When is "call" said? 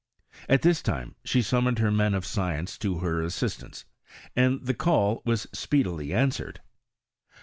4.73-5.21